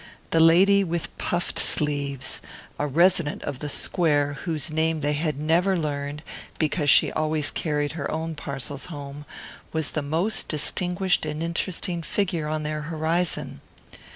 The 0.31 0.39
lady 0.39 0.83
with 0.83 1.15
puffed 1.19 1.59
sleeves 1.59 2.41
a 2.79 2.87
resident 2.87 3.43
of 3.43 3.59
"the 3.59 3.69
Square," 3.69 4.39
whose 4.45 4.71
name 4.71 5.01
they 5.01 5.13
had 5.13 5.39
never 5.39 5.77
learned, 5.77 6.23
because 6.57 6.89
she 6.89 7.11
always 7.11 7.51
carried 7.51 7.91
her 7.91 8.09
own 8.09 8.33
parcels 8.33 8.87
home 8.87 9.25
was 9.71 9.91
the 9.91 10.01
most 10.01 10.47
distinguished 10.47 11.23
and 11.23 11.43
interesting 11.43 12.01
figure 12.01 12.47
on 12.47 12.63
their 12.63 12.81
horizon. 12.81 13.61